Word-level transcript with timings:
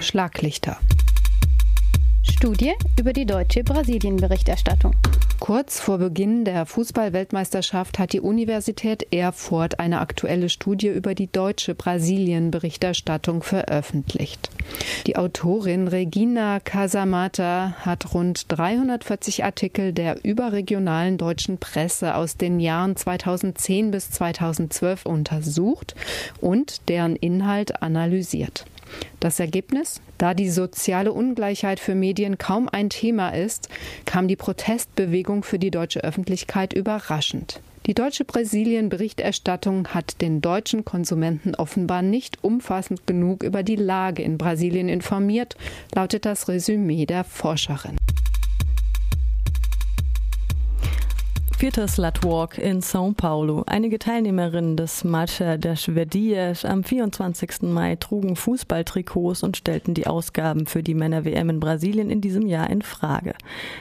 Schlaglichter. 0.00 0.78
Studie 2.22 2.72
über 2.98 3.12
die 3.12 3.24
deutsche 3.26 3.64
Brasilien-Berichterstattung. 3.64 4.94
Kurz 5.46 5.78
vor 5.78 5.98
Beginn 5.98 6.44
der 6.44 6.66
Fußball-Weltmeisterschaft 6.66 8.00
hat 8.00 8.12
die 8.12 8.20
Universität 8.20 9.06
Erfurt 9.12 9.78
eine 9.78 10.00
aktuelle 10.00 10.48
Studie 10.48 10.88
über 10.88 11.14
die 11.14 11.30
deutsche 11.30 11.76
Brasilien-Berichterstattung 11.76 13.44
veröffentlicht. 13.44 14.50
Die 15.06 15.14
Autorin 15.14 15.86
Regina 15.86 16.58
Casamata 16.58 17.76
hat 17.78 18.12
rund 18.12 18.46
340 18.48 19.44
Artikel 19.44 19.92
der 19.92 20.24
überregionalen 20.24 21.16
deutschen 21.16 21.58
Presse 21.58 22.16
aus 22.16 22.36
den 22.36 22.58
Jahren 22.58 22.96
2010 22.96 23.92
bis 23.92 24.10
2012 24.10 25.06
untersucht 25.06 25.94
und 26.40 26.88
deren 26.88 27.14
Inhalt 27.14 27.84
analysiert. 27.84 28.64
Das 29.20 29.40
Ergebnis? 29.40 30.00
Da 30.18 30.34
die 30.34 30.50
soziale 30.50 31.12
Ungleichheit 31.12 31.80
für 31.80 31.94
Medien 31.94 32.38
kaum 32.38 32.68
ein 32.68 32.90
Thema 32.90 33.30
ist, 33.30 33.68
kam 34.04 34.28
die 34.28 34.36
Protestbewegung 34.36 35.42
für 35.42 35.58
die 35.58 35.70
deutsche 35.70 36.04
Öffentlichkeit 36.04 36.72
überraschend. 36.72 37.60
Die 37.86 37.94
deutsche 37.94 38.24
Brasilien-Berichterstattung 38.24 39.88
hat 39.88 40.20
den 40.20 40.40
deutschen 40.40 40.84
Konsumenten 40.84 41.54
offenbar 41.54 42.02
nicht 42.02 42.42
umfassend 42.42 43.06
genug 43.06 43.44
über 43.44 43.62
die 43.62 43.76
Lage 43.76 44.22
in 44.22 44.38
Brasilien 44.38 44.88
informiert, 44.88 45.56
lautet 45.94 46.24
das 46.24 46.48
Resümee 46.48 47.06
der 47.06 47.22
Forscherin. 47.22 47.96
Vierter 51.58 51.88
Slutwalk 51.88 52.58
in 52.58 52.82
São 52.82 53.14
Paulo. 53.14 53.64
Einige 53.66 53.98
Teilnehmerinnen 53.98 54.76
des 54.76 55.04
Marcha 55.04 55.56
das 55.56 55.84
Verdias 55.84 56.66
am 56.66 56.84
24. 56.84 57.62
Mai 57.62 57.96
trugen 57.96 58.36
Fußballtrikots 58.36 59.42
und 59.42 59.56
stellten 59.56 59.94
die 59.94 60.06
Ausgaben 60.06 60.66
für 60.66 60.82
die 60.82 60.92
Männer-WM 60.92 61.48
in 61.48 61.58
Brasilien 61.58 62.10
in 62.10 62.20
diesem 62.20 62.46
Jahr 62.46 62.68
in 62.68 62.82
Frage. 62.82 63.32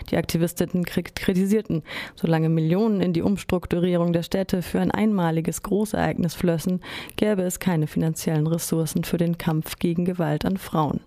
Die 0.10 0.16
Aktivistinnen 0.16 0.86
kritisierten, 0.86 1.84
solange 2.16 2.48
Millionen 2.48 3.02
in 3.02 3.12
die 3.12 3.22
Umstrukturierung 3.22 4.14
der 4.14 4.24
Städte 4.24 4.62
für 4.62 4.80
ein 4.80 4.92
einmaliges 4.92 5.62
Großereignis 5.62 6.34
flössen, 6.34 6.80
gäbe 7.18 7.42
es 7.42 7.60
keine 7.60 7.88
finanziellen 7.88 8.48
Ressourcen 8.48 9.04
für 9.04 9.18
den 9.18 9.38
Kampf 9.38 9.80
gegen 9.80 10.06
Gewalt 10.06 10.46
an 10.46 10.56
Frauen. 10.56 11.02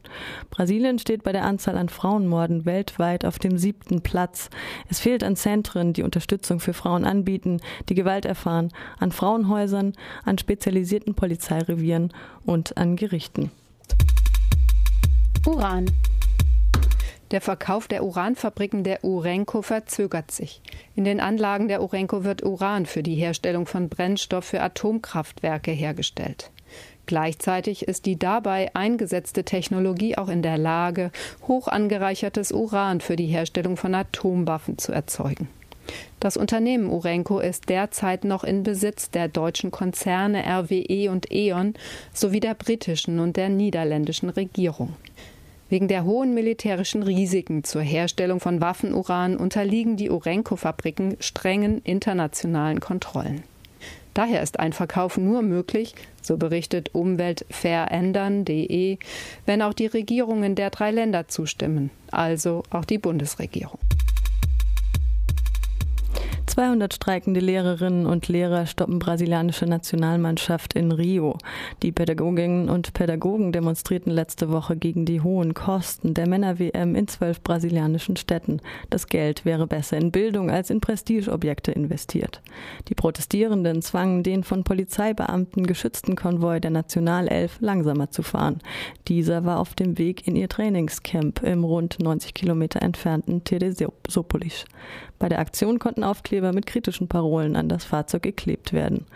Brasilien 0.50 0.98
steht 0.98 1.22
bei 1.22 1.32
der 1.32 1.46
Anzahl 1.46 1.78
an 1.78 1.88
Frauenmorden 1.88 2.66
weltweit 2.66 3.24
auf 3.24 3.38
dem 3.38 3.56
siebten 3.56 4.02
Platz. 4.02 4.50
Es 4.90 5.00
fehlt 5.00 5.24
an 5.24 5.34
Zentren, 5.34 5.94
die 5.94 6.02
Unterstützung 6.02 6.57
Unterstützung 6.58 6.60
für 6.60 6.74
Frauen 6.74 7.04
anbieten, 7.04 7.60
die 7.88 7.94
Gewalt 7.94 8.24
erfahren, 8.24 8.70
an 8.98 9.12
Frauenhäusern, 9.12 9.94
an 10.24 10.38
spezialisierten 10.38 11.14
Polizeirevieren 11.14 12.12
und 12.44 12.76
an 12.76 12.96
Gerichten. 12.96 13.50
Uran. 15.46 15.86
Der 17.30 17.40
Verkauf 17.40 17.88
der 17.88 18.04
Uranfabriken 18.04 18.84
der 18.84 19.04
Urenco 19.04 19.62
verzögert 19.62 20.30
sich. 20.30 20.62
In 20.96 21.04
den 21.04 21.20
Anlagen 21.20 21.68
der 21.68 21.82
Urenco 21.82 22.24
wird 22.24 22.42
Uran 22.42 22.86
für 22.86 23.02
die 23.02 23.16
Herstellung 23.16 23.66
von 23.66 23.88
Brennstoff 23.88 24.46
für 24.46 24.62
Atomkraftwerke 24.62 25.70
hergestellt. 25.70 26.50
Gleichzeitig 27.04 27.88
ist 27.88 28.04
die 28.04 28.18
dabei 28.18 28.70
eingesetzte 28.74 29.44
Technologie 29.44 30.16
auch 30.16 30.28
in 30.28 30.42
der 30.42 30.58
Lage, 30.58 31.10
hoch 31.46 31.68
angereichertes 31.68 32.52
Uran 32.52 33.00
für 33.00 33.16
die 33.16 33.26
Herstellung 33.26 33.76
von 33.76 33.94
Atomwaffen 33.94 34.76
zu 34.76 34.92
erzeugen. 34.92 35.48
Das 36.20 36.36
Unternehmen 36.36 36.90
Urenco 36.90 37.38
ist 37.38 37.68
derzeit 37.68 38.24
noch 38.24 38.44
in 38.44 38.62
Besitz 38.62 39.10
der 39.10 39.28
deutschen 39.28 39.70
Konzerne 39.70 40.44
RWE 40.44 41.10
und 41.10 41.30
E.ON 41.30 41.74
sowie 42.12 42.40
der 42.40 42.54
britischen 42.54 43.20
und 43.20 43.36
der 43.36 43.48
niederländischen 43.48 44.28
Regierung. 44.28 44.94
Wegen 45.68 45.88
der 45.88 46.04
hohen 46.04 46.34
militärischen 46.34 47.02
Risiken 47.02 47.62
zur 47.62 47.82
Herstellung 47.82 48.40
von 48.40 48.60
Waffenuran 48.60 49.36
unterliegen 49.36 49.96
die 49.96 50.10
Urenco-Fabriken 50.10 51.16
strengen 51.20 51.82
internationalen 51.84 52.80
Kontrollen. 52.80 53.44
Daher 54.14 54.42
ist 54.42 54.58
ein 54.58 54.72
Verkauf 54.72 55.18
nur 55.18 55.42
möglich, 55.42 55.94
so 56.22 56.38
berichtet 56.38 56.94
Umweltverändern.de, 56.94 58.98
wenn 59.46 59.62
auch 59.62 59.74
die 59.74 59.86
Regierungen 59.86 60.56
der 60.56 60.70
drei 60.70 60.90
Länder 60.90 61.28
zustimmen, 61.28 61.90
also 62.10 62.64
auch 62.70 62.84
die 62.84 62.98
Bundesregierung. 62.98 63.78
200 66.58 66.92
streikende 66.92 67.38
Lehrerinnen 67.38 68.04
und 68.04 68.26
Lehrer 68.26 68.66
stoppen 68.66 68.98
brasilianische 68.98 69.66
Nationalmannschaft 69.66 70.74
in 70.74 70.90
Rio. 70.90 71.38
Die 71.84 71.92
Pädagoginnen 71.92 72.68
und 72.68 72.94
Pädagogen 72.94 73.52
demonstrierten 73.52 74.10
letzte 74.10 74.50
Woche 74.50 74.76
gegen 74.76 75.04
die 75.04 75.20
hohen 75.20 75.54
Kosten 75.54 76.14
der 76.14 76.28
Männer-WM 76.28 76.96
in 76.96 77.06
zwölf 77.06 77.42
brasilianischen 77.42 78.16
Städten. 78.16 78.60
Das 78.90 79.06
Geld 79.06 79.44
wäre 79.44 79.68
besser 79.68 79.98
in 79.98 80.10
Bildung 80.10 80.50
als 80.50 80.70
in 80.70 80.80
Prestigeobjekte 80.80 81.70
investiert. 81.70 82.42
Die 82.88 82.96
Protestierenden 82.96 83.80
zwangen 83.80 84.24
den 84.24 84.42
von 84.42 84.64
Polizeibeamten 84.64 85.64
geschützten 85.64 86.16
Konvoi 86.16 86.58
der 86.58 86.72
Nationalelf 86.72 87.58
langsamer 87.60 88.10
zu 88.10 88.24
fahren. 88.24 88.58
Dieser 89.06 89.44
war 89.44 89.60
auf 89.60 89.76
dem 89.76 89.96
Weg 89.96 90.26
in 90.26 90.34
ihr 90.34 90.48
Trainingscamp 90.48 91.40
im 91.44 91.62
rund 91.62 92.00
90 92.00 92.34
Kilometer 92.34 92.82
entfernten 92.82 93.44
Teresópolis. 93.44 94.64
Bei 95.20 95.28
der 95.28 95.40
Aktion 95.40 95.78
konnten 95.78 96.04
Aufkleber 96.04 96.47
mit 96.52 96.66
kritischen 96.66 97.08
Parolen 97.08 97.56
an 97.56 97.68
das 97.68 97.84
Fahrzeug 97.84 98.22
geklebt 98.22 98.72
werden. 98.72 99.06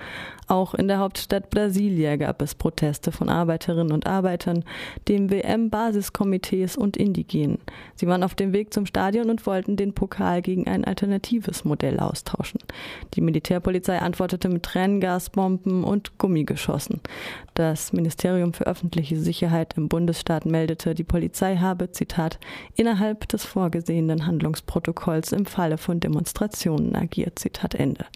Auch 0.49 0.75
in 0.75 0.87
der 0.87 0.99
Hauptstadt 0.99 1.49
Brasilia 1.49 2.17
gab 2.17 2.43
es 2.43 2.55
Proteste 2.55 3.11
von 3.11 3.31
Arbeiterinnen 3.31 3.91
und 3.91 4.07
Arbeitern, 4.07 4.65
dem 5.09 5.31
WM-Basiskomitees 5.31 6.77
und 6.77 6.99
Indigenen. 6.99 7.59
Sie 7.95 8.07
waren 8.07 8.23
auf 8.23 8.35
dem 8.35 8.53
Weg 8.53 8.75
zum 8.75 8.85
Stadion 8.85 9.31
und 9.31 9.47
wollten 9.47 9.77
den 9.77 9.95
Pokal 9.95 10.43
gegen 10.43 10.67
ein 10.67 10.85
alternatives 10.85 11.65
Modell 11.65 12.01
austauschen. 12.01 12.61
Die 13.15 13.23
Militärpolizei 13.23 13.99
antwortete 13.99 14.49
mit 14.49 14.65
Tränengasbomben 14.65 15.85
und 15.85 16.19
Gummigeschossen. 16.19 17.01
Das 17.55 17.93
Ministerium 17.93 18.53
für 18.53 18.67
öffentliche 18.67 19.17
Sicherheit 19.19 19.75
im 19.77 19.89
Bundesstaat 19.89 20.45
meldete, 20.45 20.95
die 20.95 21.05
Polizei 21.05 21.57
habe, 21.57 21.93
Zitat, 21.93 22.39
innerhalb 22.75 23.29
des 23.29 23.45
vorgesehenen 23.45 24.27
Handlungsprotokolls 24.27 25.33
im 25.33 25.47
Falle 25.47 25.79
von 25.79 26.01
Demonstrationen 26.01 26.97
agiert, 26.97 27.22
Zitat 27.35 27.75
Ende. 27.75 28.07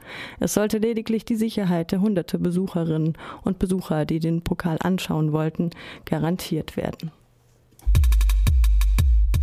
Es 0.41 0.55
sollte 0.55 0.78
lediglich 0.78 1.25
die 1.25 1.37
Sicherheit 1.37 1.93
der 1.93 2.00
hunderte 2.00 2.39
Besucherinnen 2.39 3.17
und 3.43 3.59
Besucher, 3.59 4.05
die 4.05 4.21
den 4.21 4.43
Pokal 4.43 4.78
anschauen 4.81 5.33
wollten, 5.33 5.71
garantiert 6.05 6.77
werden. 6.77 7.11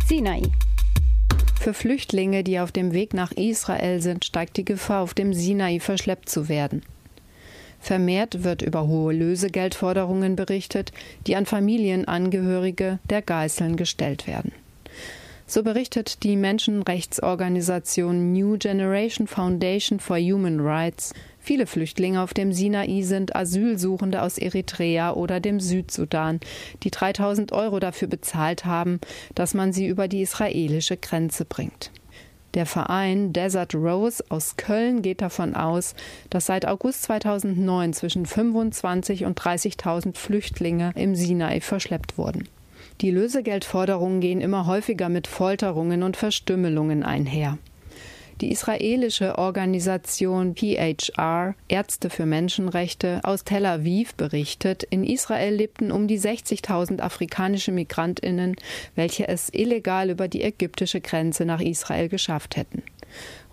Sinai. 0.06 0.42
Für 1.58 1.72
Flüchtlinge, 1.72 2.44
die 2.44 2.60
auf 2.60 2.72
dem 2.72 2.92
Weg 2.92 3.14
nach 3.14 3.32
Israel 3.32 4.02
sind, 4.02 4.24
steigt 4.24 4.58
die 4.58 4.66
Gefahr, 4.66 5.02
auf 5.02 5.14
dem 5.14 5.32
Sinai 5.32 5.80
verschleppt 5.80 6.28
zu 6.28 6.48
werden. 6.48 6.82
Vermehrt 7.80 8.44
wird 8.44 8.62
über 8.62 8.86
hohe 8.86 9.12
Lösegeldforderungen 9.12 10.36
berichtet, 10.36 10.92
die 11.26 11.36
an 11.36 11.46
Familienangehörige 11.46 12.98
der 13.10 13.22
Geißeln 13.22 13.76
gestellt 13.76 14.26
werden. 14.26 14.52
So 15.46 15.62
berichtet 15.62 16.22
die 16.22 16.36
Menschenrechtsorganisation 16.36 18.32
New 18.32 18.56
Generation 18.56 19.26
Foundation 19.26 20.00
for 20.00 20.16
Human 20.16 20.58
Rights, 20.58 21.12
viele 21.38 21.66
Flüchtlinge 21.66 22.22
auf 22.22 22.32
dem 22.32 22.50
Sinai 22.50 23.02
sind 23.02 23.36
Asylsuchende 23.36 24.22
aus 24.22 24.38
Eritrea 24.38 25.12
oder 25.12 25.40
dem 25.40 25.60
Südsudan, 25.60 26.40
die 26.82 26.90
3000 26.90 27.52
Euro 27.52 27.78
dafür 27.78 28.08
bezahlt 28.08 28.64
haben, 28.64 29.00
dass 29.34 29.52
man 29.52 29.74
sie 29.74 29.86
über 29.86 30.08
die 30.08 30.22
israelische 30.22 30.96
Grenze 30.96 31.44
bringt. 31.44 31.90
Der 32.54 32.64
Verein 32.64 33.34
Desert 33.34 33.74
Rose 33.74 34.24
aus 34.30 34.56
Köln 34.56 35.02
geht 35.02 35.20
davon 35.20 35.54
aus, 35.56 35.94
dass 36.30 36.46
seit 36.46 36.66
August 36.66 37.02
2009 37.02 37.92
zwischen 37.92 38.24
25 38.24 39.24
und 39.26 39.38
30.000 39.38 40.16
Flüchtlinge 40.16 40.92
im 40.94 41.14
Sinai 41.14 41.60
verschleppt 41.60 42.16
wurden. 42.16 42.48
Die 43.00 43.10
Lösegeldforderungen 43.10 44.20
gehen 44.20 44.40
immer 44.40 44.66
häufiger 44.66 45.08
mit 45.08 45.26
Folterungen 45.26 46.02
und 46.02 46.16
Verstümmelungen 46.16 47.02
einher. 47.02 47.58
Die 48.40 48.50
israelische 48.50 49.38
Organisation 49.38 50.56
PHR 50.56 51.54
Ärzte 51.68 52.10
für 52.10 52.26
Menschenrechte 52.26 53.20
aus 53.22 53.44
Tel 53.44 53.64
Aviv 53.64 54.14
berichtet, 54.14 54.82
in 54.82 55.04
Israel 55.04 55.54
lebten 55.54 55.92
um 55.92 56.08
die 56.08 56.18
60.000 56.18 57.00
afrikanische 57.00 57.70
Migrantinnen, 57.70 58.56
welche 58.96 59.28
es 59.28 59.50
illegal 59.52 60.10
über 60.10 60.26
die 60.26 60.42
ägyptische 60.42 61.00
Grenze 61.00 61.44
nach 61.44 61.60
Israel 61.60 62.08
geschafft 62.08 62.56
hätten. 62.56 62.82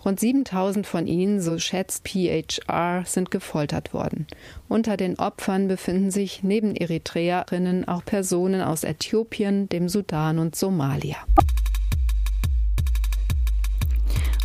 Rund 0.04 0.18
7000 0.18 0.86
von 0.86 1.06
ihnen, 1.06 1.40
so 1.40 1.58
schätzt 1.58 2.08
PHR, 2.08 3.04
sind 3.06 3.30
gefoltert 3.30 3.94
worden. 3.94 4.26
Unter 4.68 4.96
den 4.96 5.18
Opfern 5.18 5.68
befinden 5.68 6.10
sich 6.10 6.42
neben 6.42 6.74
Eritreerinnen 6.74 7.86
auch 7.86 8.04
Personen 8.04 8.62
aus 8.62 8.82
Äthiopien, 8.82 9.68
dem 9.68 9.88
Sudan 9.88 10.38
und 10.38 10.56
Somalia. 10.56 11.18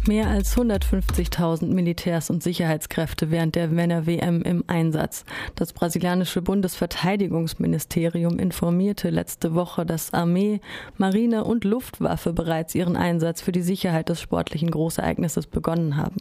Mehr 0.07 0.27
als 0.27 0.55
150.000 0.55 1.65
Militärs 1.65 2.29
und 2.29 2.41
Sicherheitskräfte 2.41 3.29
während 3.29 3.55
der 3.55 3.67
Männer-WM 3.67 4.41
im 4.41 4.63
Einsatz. 4.67 5.25
Das 5.55 5.73
brasilianische 5.73 6.41
Bundesverteidigungsministerium 6.41 8.39
informierte 8.39 9.09
letzte 9.09 9.53
Woche, 9.53 9.85
dass 9.85 10.13
Armee, 10.13 10.61
Marine 10.95 11.43
und 11.43 11.65
Luftwaffe 11.65 12.31
bereits 12.31 12.73
ihren 12.73 12.95
Einsatz 12.95 13.41
für 13.41 13.51
die 13.51 13.61
Sicherheit 13.61 14.07
des 14.07 14.21
sportlichen 14.21 14.71
Großereignisses 14.71 15.45
begonnen 15.47 15.97
haben. 15.97 16.15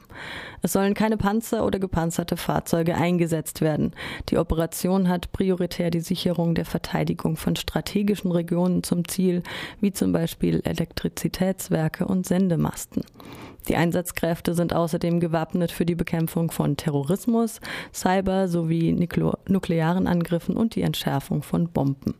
Es 0.62 0.72
sollen 0.72 0.94
keine 0.94 1.16
Panzer 1.16 1.64
oder 1.64 1.78
gepanzerte 1.78 2.36
Fahrzeuge 2.36 2.96
eingesetzt 2.96 3.60
werden. 3.60 3.92
Die 4.30 4.38
Operation 4.38 5.08
hat 5.08 5.30
prioritär 5.30 5.92
die 5.92 6.00
Sicherung 6.00 6.56
der 6.56 6.64
Verteidigung 6.64 7.36
von 7.36 7.54
strategischen 7.54 8.32
Regionen 8.32 8.82
zum 8.82 9.06
Ziel, 9.06 9.44
wie 9.80 9.92
zum 9.92 10.10
Beispiel 10.10 10.60
Elektrizitätswerke 10.64 12.04
und 12.04 12.26
Sendemasten. 12.26 13.04
Die 13.68 13.76
Einsatzkräfte 13.76 14.54
sind 14.54 14.74
außerdem 14.74 15.20
gewappnet 15.20 15.72
für 15.72 15.84
die 15.86 15.94
Bekämpfung 15.94 16.50
von 16.50 16.76
Terrorismus, 16.76 17.60
Cyber 17.92 18.48
sowie 18.48 18.92
nuklearen 18.92 20.06
Angriffen 20.06 20.56
und 20.56 20.74
die 20.74 20.82
Entschärfung 20.82 21.42
von 21.42 21.68
Bomben. 21.68 22.14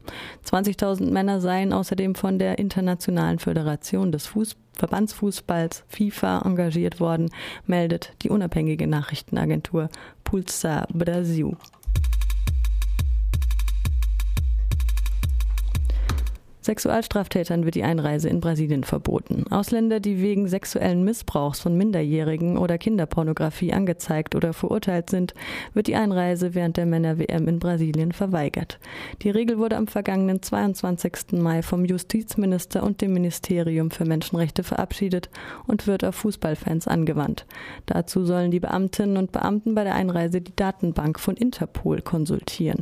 20.000 0.44 1.10
Männer 1.10 1.40
seien 1.40 1.72
außerdem 1.72 2.14
von 2.14 2.38
der 2.38 2.58
Internationalen 2.58 3.38
Föderation 3.38 4.12
des 4.12 4.26
Fußballs 4.26 4.66
Verbandsfußballs 4.76 5.84
FIFA 5.88 6.42
engagiert 6.44 7.00
worden, 7.00 7.30
meldet 7.66 8.12
die 8.22 8.30
unabhängige 8.30 8.86
Nachrichtenagentur 8.86 9.88
Pulsar 10.22 10.86
Brasil. 10.92 11.56
Sexualstraftätern 16.66 17.64
wird 17.64 17.76
die 17.76 17.84
Einreise 17.84 18.28
in 18.28 18.40
Brasilien 18.40 18.82
verboten. 18.82 19.44
Ausländer, 19.50 20.00
die 20.00 20.20
wegen 20.20 20.48
sexuellen 20.48 21.04
Missbrauchs 21.04 21.60
von 21.60 21.76
Minderjährigen 21.76 22.58
oder 22.58 22.76
Kinderpornografie 22.76 23.72
angezeigt 23.72 24.34
oder 24.34 24.52
verurteilt 24.52 25.08
sind, 25.08 25.32
wird 25.74 25.86
die 25.86 25.94
Einreise 25.94 26.54
während 26.56 26.76
der 26.76 26.86
Männer-WM 26.86 27.46
in 27.46 27.60
Brasilien 27.60 28.10
verweigert. 28.10 28.80
Die 29.22 29.30
Regel 29.30 29.58
wurde 29.58 29.76
am 29.76 29.86
vergangenen 29.86 30.42
22. 30.42 31.40
Mai 31.40 31.62
vom 31.62 31.84
Justizminister 31.84 32.82
und 32.82 33.00
dem 33.00 33.12
Ministerium 33.12 33.92
für 33.92 34.04
Menschenrechte 34.04 34.64
verabschiedet 34.64 35.30
und 35.68 35.86
wird 35.86 36.04
auf 36.04 36.16
Fußballfans 36.16 36.88
angewandt. 36.88 37.46
Dazu 37.86 38.24
sollen 38.24 38.50
die 38.50 38.58
Beamtinnen 38.58 39.18
und 39.18 39.30
Beamten 39.30 39.76
bei 39.76 39.84
der 39.84 39.94
Einreise 39.94 40.40
die 40.40 40.56
Datenbank 40.56 41.20
von 41.20 41.36
Interpol 41.36 42.02
konsultieren. 42.02 42.80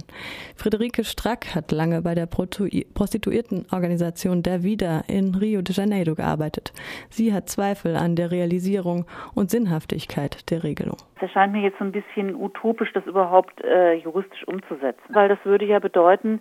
Friederike 0.56 1.04
Strack 1.04 1.54
hat 1.54 1.70
lange 1.70 2.00
bei 2.00 2.14
der 2.14 2.25
Prostituierten 2.25 3.66
Organisation 3.75 4.43
der 4.43 4.62
Vida 4.62 5.03
in 5.09 5.35
Rio 5.35 5.62
de 5.62 5.75
Janeiro 5.75 6.15
gearbeitet. 6.15 6.73
Sie 7.11 7.32
hat 7.32 7.49
Zweifel 7.49 7.97
an 7.97 8.17
der 8.17 8.31
Realisierung 8.31 9.05
und 9.35 9.50
Sinnhaftigkeit 9.50 10.50
der 10.50 10.65
Regelung. 10.65 10.97
Es 11.17 11.23
erscheint 11.23 11.53
mir 11.53 11.62
jetzt 11.62 11.79
so 11.79 11.85
ein 11.85 11.93
bisschen 11.93 12.35
utopisch, 12.35 12.93
das 12.93 13.05
überhaupt 13.06 13.62
äh, 13.62 13.94
juristisch 13.94 14.47
umzusetzen, 14.47 15.03
weil 15.11 15.29
das 15.29 15.38
würde 15.44 15.65
ja 15.65 15.79
bedeuten, 15.79 16.41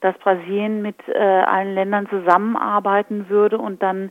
dass 0.00 0.16
Brasilien 0.18 0.82
mit 0.82 0.96
äh, 1.08 1.18
allen 1.18 1.74
Ländern 1.74 2.08
zusammenarbeiten 2.08 3.28
würde 3.28 3.58
und 3.58 3.82
dann 3.82 4.10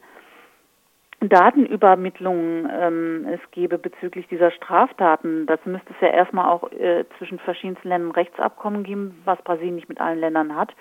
Datenübermittlungen 1.22 2.69
ähm, 2.72 3.27
es 3.27 3.39
gäbe 3.51 3.77
bezüglich 3.77 4.27
dieser 4.27 4.51
Straftaten. 4.51 5.45
Dazu 5.48 5.69
müsste 5.69 5.92
es 5.94 6.01
ja 6.01 6.07
erstmal 6.07 6.50
auch 6.50 6.72
äh, 6.72 7.04
zwischen 7.18 7.39
verschiedensten 7.39 7.89
Ländern 7.89 8.12
Rechtsabkommen 8.12 8.83
geben, 8.83 9.22
was 9.25 9.42
Brasilien 9.42 9.75
nicht 9.75 9.89
mit 9.89 10.00
allen 10.00 10.19
Ländern 10.19 10.56
hat. 10.56 10.74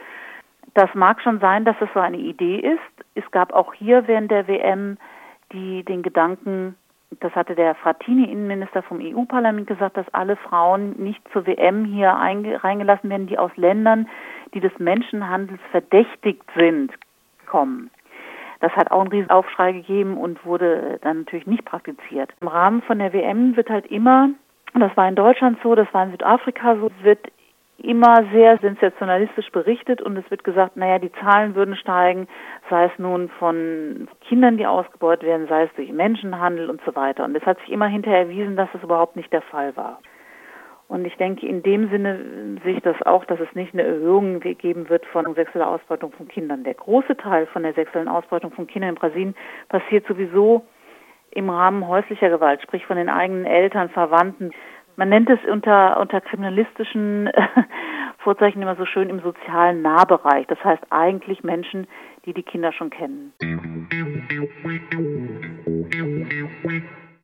Das 0.74 0.94
mag 0.94 1.20
schon 1.22 1.40
sein, 1.40 1.64
dass 1.64 1.76
es 1.80 1.88
so 1.94 2.00
eine 2.00 2.18
Idee 2.18 2.56
ist. 2.56 3.06
Es 3.14 3.28
gab 3.30 3.52
auch 3.52 3.74
hier 3.74 4.06
während 4.06 4.30
der 4.30 4.46
WM 4.46 4.98
die 5.52 5.82
den 5.84 6.02
Gedanken, 6.02 6.76
das 7.20 7.34
hatte 7.34 7.54
der 7.54 7.74
Frattini, 7.74 8.30
Innenminister 8.30 8.82
vom 8.82 9.00
EU-Parlament, 9.00 9.66
gesagt, 9.66 9.96
dass 9.96 10.12
alle 10.12 10.36
Frauen 10.36 10.94
nicht 10.98 11.22
zur 11.32 11.46
WM 11.46 11.84
hier 11.86 12.10
reingelassen 12.10 13.08
werden, 13.08 13.26
die 13.26 13.38
aus 13.38 13.50
Ländern, 13.56 14.08
die 14.54 14.60
des 14.60 14.78
Menschenhandels 14.78 15.60
verdächtigt 15.70 16.44
sind, 16.56 16.92
kommen. 17.46 17.90
Das 18.60 18.72
hat 18.72 18.90
auch 18.90 19.00
einen 19.00 19.10
riesen 19.10 19.30
Aufschrei 19.30 19.72
gegeben 19.72 20.18
und 20.18 20.44
wurde 20.44 20.98
dann 21.02 21.20
natürlich 21.20 21.46
nicht 21.46 21.64
praktiziert. 21.64 22.34
Im 22.40 22.48
Rahmen 22.48 22.82
von 22.82 22.98
der 22.98 23.12
WM 23.12 23.56
wird 23.56 23.70
halt 23.70 23.86
immer, 23.86 24.30
das 24.74 24.94
war 24.96 25.08
in 25.08 25.14
Deutschland 25.14 25.58
so, 25.62 25.74
das 25.74 25.92
war 25.94 26.04
in 26.04 26.10
Südafrika 26.10 26.76
so, 26.76 26.90
wird 27.02 27.20
immer 27.78 28.24
sehr 28.32 28.58
sensationalistisch 28.58 29.50
berichtet 29.52 30.02
und 30.02 30.16
es 30.16 30.28
wird 30.30 30.42
gesagt, 30.42 30.76
naja, 30.76 30.98
die 30.98 31.12
Zahlen 31.12 31.54
würden 31.54 31.76
steigen, 31.76 32.26
sei 32.68 32.86
es 32.86 32.98
nun 32.98 33.28
von 33.38 34.08
Kindern, 34.20 34.56
die 34.56 34.66
ausgebeutet 34.66 35.26
werden, 35.26 35.46
sei 35.48 35.64
es 35.64 35.74
durch 35.76 35.92
Menschenhandel 35.92 36.70
und 36.70 36.80
so 36.84 36.94
weiter. 36.96 37.24
Und 37.24 37.36
es 37.36 37.46
hat 37.46 37.58
sich 37.60 37.70
immer 37.70 37.86
hinterher 37.86 38.20
erwiesen, 38.20 38.56
dass 38.56 38.68
das 38.72 38.82
überhaupt 38.82 39.14
nicht 39.14 39.32
der 39.32 39.42
Fall 39.42 39.76
war. 39.76 40.00
Und 40.88 41.04
ich 41.04 41.16
denke, 41.16 41.46
in 41.46 41.62
dem 41.62 41.90
Sinne 41.90 42.58
sehe 42.64 42.76
ich 42.76 42.82
das 42.82 43.00
auch, 43.02 43.24
dass 43.26 43.38
es 43.40 43.54
nicht 43.54 43.74
eine 43.74 43.82
Erhöhung 43.82 44.40
geben 44.40 44.88
wird 44.88 45.04
von 45.06 45.32
sexueller 45.34 45.68
Ausbeutung 45.68 46.12
von 46.12 46.26
Kindern. 46.28 46.64
Der 46.64 46.74
große 46.74 47.16
Teil 47.16 47.46
von 47.46 47.62
der 47.62 47.74
sexuellen 47.74 48.08
Ausbeutung 48.08 48.52
von 48.52 48.66
Kindern 48.66 48.90
in 48.90 48.94
Brasilien 48.96 49.36
passiert 49.68 50.06
sowieso 50.06 50.64
im 51.30 51.50
Rahmen 51.50 51.86
häuslicher 51.86 52.30
Gewalt, 52.30 52.62
sprich 52.62 52.86
von 52.86 52.96
den 52.96 53.10
eigenen 53.10 53.44
Eltern, 53.44 53.90
Verwandten. 53.90 54.50
Man 54.98 55.10
nennt 55.10 55.30
es 55.30 55.38
unter, 55.48 56.00
unter 56.00 56.20
kriminalistischen 56.20 57.30
Vorzeichen 58.18 58.60
immer 58.60 58.74
so 58.74 58.84
schön 58.84 59.08
im 59.08 59.20
sozialen 59.20 59.80
Nahbereich. 59.80 60.48
Das 60.48 60.58
heißt 60.64 60.82
eigentlich 60.90 61.44
Menschen, 61.44 61.86
die 62.26 62.34
die 62.34 62.42
Kinder 62.42 62.72
schon 62.72 62.90
kennen. 62.90 63.32